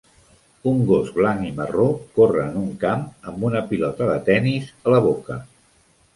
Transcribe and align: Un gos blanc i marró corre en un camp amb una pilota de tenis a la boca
Un 0.69 0.79
gos 0.91 1.11
blanc 1.17 1.45
i 1.47 1.51
marró 1.59 1.85
corre 2.15 2.47
en 2.47 2.57
un 2.63 2.73
camp 2.85 3.05
amb 3.33 3.47
una 3.51 3.63
pilota 3.75 4.09
de 4.15 4.19
tenis 4.31 4.75
a 4.83 4.97
la 4.97 5.05
boca 5.11 5.41